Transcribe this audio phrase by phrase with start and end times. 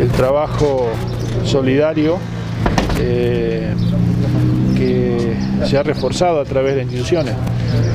[0.00, 0.88] el trabajo
[1.44, 2.18] solidario
[3.00, 3.72] eh,
[4.76, 5.36] que
[5.66, 7.34] se ha reforzado a través de instituciones.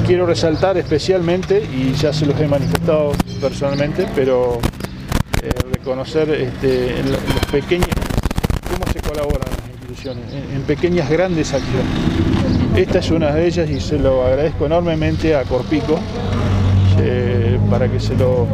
[0.06, 4.60] Quiero resaltar especialmente, y ya se los he manifestado personalmente, pero
[5.42, 7.90] eh, reconocer este, los pequeños,
[8.72, 10.24] cómo se colaboran las instituciones,
[10.54, 11.86] en, pequeñas grandes acciones.
[12.76, 16.00] Esta es una de ellas y se lo agradezco enormemente a Corpico
[17.00, 17.39] eh,
[17.70, 18.48] para que se lo,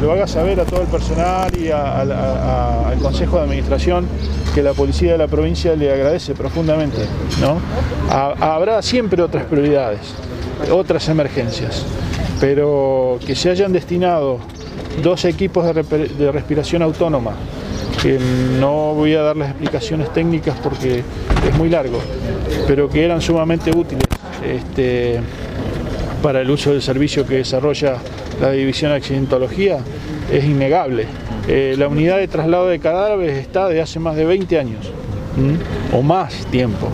[0.00, 4.06] lo, haga saber a todo el personal y al Consejo de Administración
[4.54, 6.98] que la policía de la provincia le agradece profundamente.
[7.40, 7.58] ¿no?
[8.10, 10.00] habrá siempre otras prioridades,
[10.70, 11.84] otras emergencias,
[12.40, 14.38] pero que se hayan destinado
[15.02, 17.32] dos equipos de, respiración autónoma,
[18.02, 18.18] que
[18.58, 21.00] no voy a dar las explicaciones técnicas porque
[21.48, 21.98] es muy largo,
[22.66, 24.06] pero que eran sumamente útiles
[24.44, 25.20] este,
[26.22, 27.96] para el uso del servicio que desarrolla
[28.40, 29.78] la División de Accidentología,
[30.32, 31.06] es innegable.
[31.48, 34.90] Eh, la unidad de traslado de cadáveres está de hace más de 20 años
[35.92, 36.88] o más tiempo.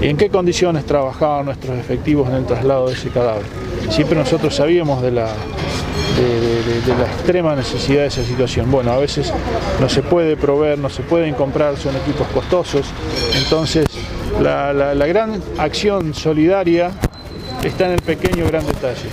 [0.00, 3.44] ¿En qué condiciones trabajaban nuestros efectivos en el traslado de ese cadáver?
[3.90, 8.70] Siempre nosotros sabíamos de la, de, la extrema necesidad de esa situación.
[8.70, 9.32] Bueno, a veces
[9.80, 12.86] no se puede proveer, no se pueden comprar, son equipos costosos.
[13.44, 13.86] Entonces,
[14.40, 16.90] la, gran acción solidaria
[17.68, 19.08] está en el pequeño gran detalle.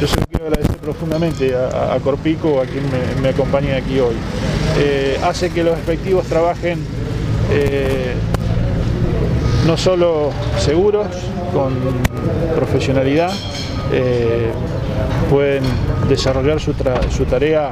[0.00, 2.84] Yo se lo quiero agradecer profundamente a, Corpico, a quien
[3.22, 4.14] me, acompaña aquí hoy.
[4.78, 6.78] Eh, hace que los efectivos trabajen
[7.50, 8.14] eh,
[9.66, 11.06] no solo seguros,
[11.52, 11.74] con
[12.54, 13.32] profesionalidad,
[13.92, 14.50] eh,
[15.30, 15.62] pueden
[16.08, 17.70] desarrollar su, tarea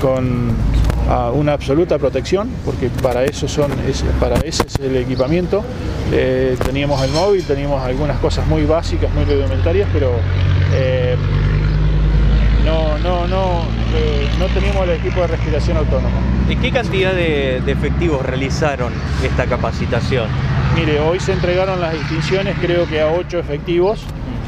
[0.00, 0.50] con
[1.34, 3.70] una absoluta protección, porque para eso son,
[4.20, 5.64] para ese es el equipamiento.
[6.12, 10.12] Eh, teníamos el móvil, teníamos algunas cosas muy básicas, muy rudimentarias, pero
[10.74, 11.16] eh,
[12.64, 13.62] no, no, no,
[14.38, 16.16] no teníamos el equipo de respiración autónoma.
[16.48, 18.92] ¿Y qué cantidad de, de efectivos realizaron
[19.22, 20.28] esta capacitación?
[20.74, 24.00] Mire, hoy se entregaron las distinciones creo que a ocho efectivos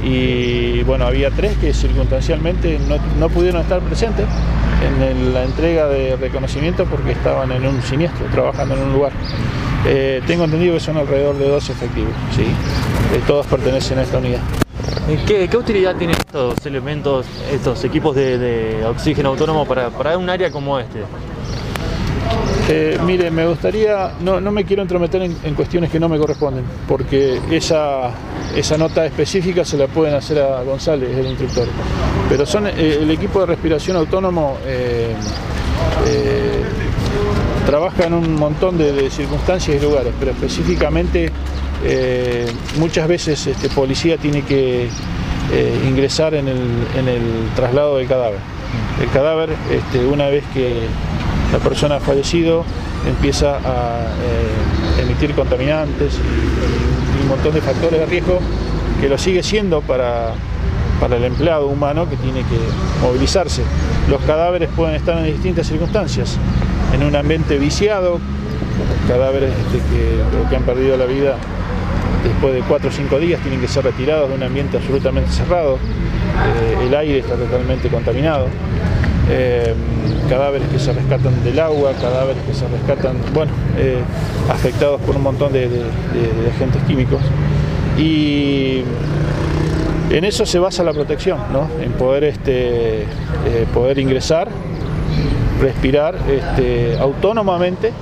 [0.03, 2.78] y bueno, había tres que circunstancialmente
[3.19, 4.27] no, pudieron estar presentes
[4.82, 9.12] en la entrega de reconocimiento porque estaban en un siniestro, trabajando en un lugar.
[9.86, 12.42] Eh, tengo entendido que son alrededor de dos efectivos, ¿sí?
[12.42, 14.41] Eh, todos pertenecen a esta unidad.
[15.26, 20.50] ¿Qué, ¿Qué, utilidad tienen estos elementos, estos equipos de, oxígeno autónomo para, para un área
[20.50, 21.00] como este?
[22.68, 27.41] Eh, mire, me gustaría, no, me quiero entrometer en, cuestiones que no me corresponden, porque
[27.50, 28.10] esa,
[28.56, 31.66] esa nota específica se la pueden hacer a González, el instructor.
[32.28, 35.15] Pero son eh, el equipo de respiración autónomo eh,
[37.66, 41.31] trabaja en un montón de, circunstancias y lugares, pero específicamente
[42.78, 44.89] muchas veces este policía tiene que
[45.87, 48.39] ingresar en el, traslado del cadáver.
[49.00, 50.89] El cadáver, este, una vez que
[51.53, 52.65] la persona ha fallecido
[53.06, 58.41] empieza a eh, emitir contaminantes y, un montón de factores de riesgo
[59.00, 60.33] que lo sigue siendo para,
[61.00, 62.59] para el empleado humano que tiene que
[63.03, 63.62] movilizarse.
[64.09, 66.39] Los cadáveres pueden estar en distintas circunstancias,
[66.94, 68.19] en un ambiente viciado,
[69.06, 69.81] cadáveres este,
[70.49, 71.37] que, han perdido la vida
[72.25, 75.77] después de cuatro o cinco días tienen que ser retirados de un ambiente absolutamente cerrado,
[75.77, 78.47] eh, el aire está totalmente contaminado.
[79.32, 79.74] Eh,
[80.28, 84.00] cadáveres que se rescatan del agua, cadáveres que se rescatan, bueno, eh,
[84.48, 85.68] afectados por un montón de,
[86.54, 87.20] agentes químicos.
[87.96, 88.82] Y
[90.10, 91.68] en eso se basa la protección, ¿no?
[91.82, 93.06] en poder, este, eh,
[93.72, 94.48] poder ingresar,
[95.60, 97.92] respirar este, autónomamente,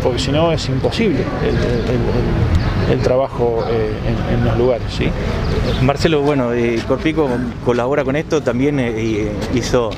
[0.00, 1.24] porque si no es imposible
[2.88, 3.64] el, trabajo
[4.32, 4.86] en, los lugares.
[4.96, 5.08] ¿sí?
[5.82, 6.50] Marcelo, bueno,
[6.86, 7.28] Corpico
[7.64, 8.78] colabora con esto, también
[9.54, 9.90] hizo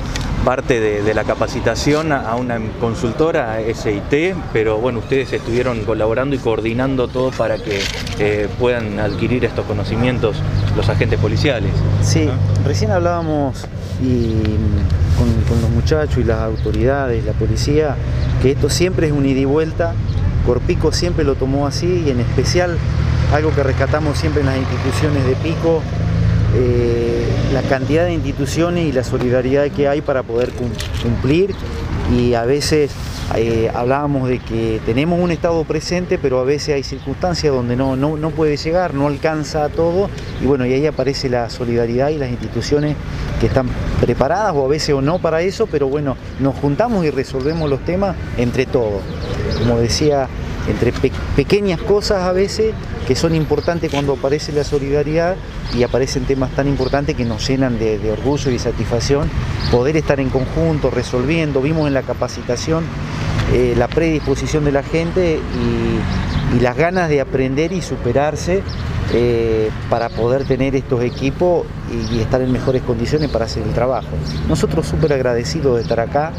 [0.44, 7.08] parte de, la capacitación a una consultora SIT, pero bueno, ustedes estuvieron colaborando y coordinando
[7.08, 7.80] todo para que
[8.18, 10.36] eh, puedan adquirir estos conocimientos
[10.76, 11.70] los agentes policiales.
[12.02, 12.28] Sí,
[12.64, 13.66] recién hablábamos
[14.02, 14.42] y,
[15.16, 17.96] con, los muchachos y las autoridades, la policía,
[18.42, 19.94] que esto siempre es un ida y vuelta.
[20.44, 22.76] Corpico siempre lo tomó así y en especial
[23.32, 25.80] algo que rescatamos siempre en las instituciones de Pico
[26.54, 30.50] eh, la cantidad de instituciones y la solidaridad que hay para poder
[31.02, 31.54] cumplir
[32.12, 32.90] y a veces
[33.36, 37.96] eh, hablábamos de que tenemos un Estado presente, pero a veces hay circunstancias donde no,
[37.96, 40.10] no, puede llegar, no alcanza a todo,
[40.42, 42.96] y bueno, y ahí aparece la solidaridad y las instituciones
[43.40, 43.68] que están
[44.00, 47.80] preparadas o a veces o no para eso, pero bueno, nos juntamos y resolvemos los
[47.84, 49.02] temas entre todos.
[49.58, 50.28] Como decía,
[50.68, 50.92] entre
[51.36, 52.74] pequeñas cosas a veces
[53.06, 55.36] que son importantes cuando aparece la solidaridad
[55.74, 59.28] y aparecen temas tan importantes que nos llenan de, orgullo y satisfacción
[59.70, 61.60] poder estar en conjunto, resolviendo.
[61.60, 62.84] Vimos en la capacitación
[63.52, 66.00] eh, la predisposición de la gente y,
[66.60, 68.62] las ganas de aprender y superarse
[69.12, 73.72] eh, para poder tener estos equipos y, y, estar en mejores condiciones para hacer el
[73.72, 74.06] trabajo.
[74.48, 76.32] Nosotros súper agradecidos de estar acá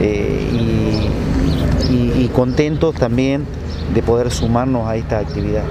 [0.00, 1.33] eh, y,
[2.18, 3.44] y contentos también
[3.92, 5.64] de poder sumarnos a esta actividad.